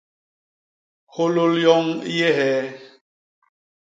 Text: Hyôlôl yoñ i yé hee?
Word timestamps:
Hyôlôl 1.13 1.53
yoñ 1.63 1.85
i 2.11 2.13
yé 2.17 2.29
hee? 2.37 2.67